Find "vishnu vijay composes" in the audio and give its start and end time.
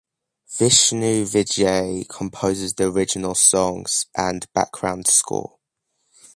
0.57-2.73